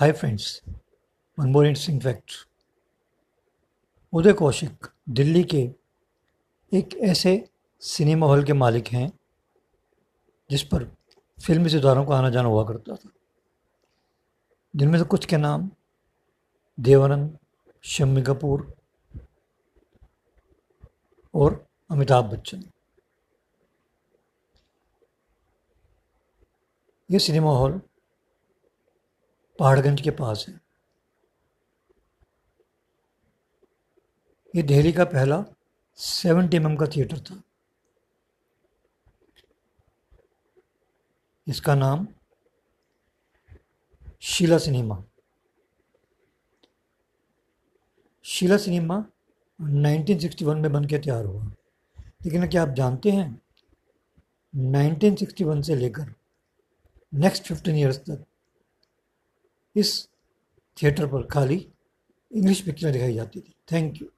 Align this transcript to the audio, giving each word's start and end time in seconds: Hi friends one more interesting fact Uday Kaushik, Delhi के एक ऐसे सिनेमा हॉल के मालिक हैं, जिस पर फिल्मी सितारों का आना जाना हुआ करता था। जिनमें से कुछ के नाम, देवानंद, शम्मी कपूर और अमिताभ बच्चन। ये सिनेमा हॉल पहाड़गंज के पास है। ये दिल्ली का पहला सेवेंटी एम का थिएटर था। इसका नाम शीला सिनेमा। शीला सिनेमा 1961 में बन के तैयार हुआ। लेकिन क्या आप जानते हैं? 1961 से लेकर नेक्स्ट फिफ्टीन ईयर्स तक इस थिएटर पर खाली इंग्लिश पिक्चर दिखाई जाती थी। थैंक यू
Hi 0.00 0.12
friends 0.12 0.62
one 1.38 1.50
more 1.50 1.66
interesting 1.66 2.00
fact 2.00 2.32
Uday 4.12 4.32
Kaushik, 4.32 4.86
Delhi 5.08 5.44
के 5.44 5.70
एक 6.72 6.94
ऐसे 6.94 7.50
सिनेमा 7.80 8.26
हॉल 8.26 8.44
के 8.44 8.52
मालिक 8.52 8.88
हैं, 8.88 9.18
जिस 10.50 10.62
पर 10.62 10.84
फिल्मी 11.46 11.68
सितारों 11.68 12.06
का 12.06 12.16
आना 12.16 12.30
जाना 12.30 12.48
हुआ 12.48 12.64
करता 12.64 12.96
था। 12.96 13.10
जिनमें 14.76 14.98
से 14.98 15.04
कुछ 15.04 15.26
के 15.26 15.36
नाम, 15.36 15.70
देवानंद, 16.80 17.38
शम्मी 17.82 18.22
कपूर 18.22 18.74
और 21.34 21.66
अमिताभ 21.90 22.24
बच्चन। 22.24 22.64
ये 27.10 27.18
सिनेमा 27.18 27.50
हॉल 27.50 27.82
पहाड़गंज 29.58 30.00
के 30.00 30.10
पास 30.10 30.46
है। 30.48 30.60
ये 34.56 34.62
दिल्ली 34.62 34.92
का 34.92 35.04
पहला 35.04 35.44
सेवेंटी 35.94 36.56
एम 36.56 36.76
का 36.76 36.86
थिएटर 36.86 37.20
था। 37.20 37.42
इसका 41.48 41.74
नाम 41.74 42.08
शीला 44.20 44.58
सिनेमा। 44.58 45.04
शीला 48.22 48.56
सिनेमा 48.56 49.04
1961 49.60 50.56
में 50.56 50.72
बन 50.72 50.84
के 50.84 50.98
तैयार 50.98 51.24
हुआ। 51.24 51.44
लेकिन 51.98 52.48
क्या 52.48 52.62
आप 52.62 52.68
जानते 52.68 53.10
हैं? 53.10 53.42
1961 54.56 55.62
से 55.62 55.76
लेकर 55.76 56.14
नेक्स्ट 57.14 57.42
फिफ्टीन 57.42 57.76
ईयर्स 57.76 57.98
तक 57.98 58.26
इस 59.76 60.08
थिएटर 60.76 61.06
पर 61.06 61.26
खाली 61.26 61.66
इंग्लिश 62.30 62.60
पिक्चर 62.60 62.90
दिखाई 62.90 63.14
जाती 63.14 63.40
थी। 63.40 63.54
थैंक 63.72 64.02
यू 64.02 64.08